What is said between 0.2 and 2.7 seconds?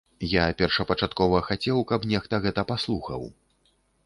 Я першапачаткова хацеў, каб нехта гэта